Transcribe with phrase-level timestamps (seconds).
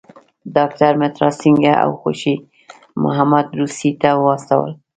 [0.55, 2.35] ډاکټر مترا سینګه او خوشي
[3.03, 4.71] محمد روسیې ته واستول.